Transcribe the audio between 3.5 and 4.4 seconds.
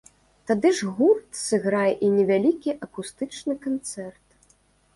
канцэрт.